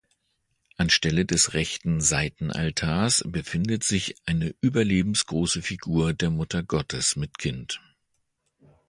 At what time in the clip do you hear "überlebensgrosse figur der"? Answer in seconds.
4.59-6.31